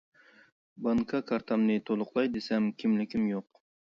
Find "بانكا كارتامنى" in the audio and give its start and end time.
0.85-1.77